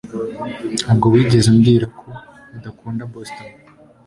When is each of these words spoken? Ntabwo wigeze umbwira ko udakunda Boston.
Ntabwo 0.81 1.05
wigeze 1.13 1.45
umbwira 1.53 1.85
ko 1.99 2.03
udakunda 2.55 3.03
Boston. 3.13 3.51